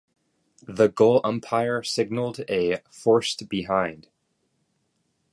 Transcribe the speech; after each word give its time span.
The 0.65 0.87
goal 0.89 1.21
umpire 1.23 1.83
signalled 1.83 2.39
a 2.49 2.77
"forced 2.89 3.47
behind". 3.47 4.07